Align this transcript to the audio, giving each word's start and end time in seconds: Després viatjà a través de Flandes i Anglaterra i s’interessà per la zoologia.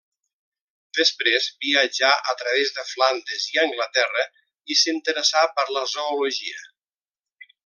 Després 0.99 1.49
viatjà 1.65 2.09
a 2.33 2.35
través 2.39 2.73
de 2.77 2.87
Flandes 2.93 3.45
i 3.53 3.61
Anglaterra 3.67 4.25
i 4.75 4.79
s’interessà 4.81 5.45
per 5.61 5.69
la 5.77 5.89
zoologia. 5.97 6.65